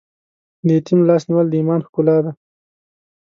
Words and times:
د 0.65 0.67
یتیم 0.77 0.99
لاس 1.09 1.23
نیول 1.29 1.47
د 1.49 1.53
ایمان 1.59 1.79
ښکلا 1.87 2.17
ده. 2.25 2.31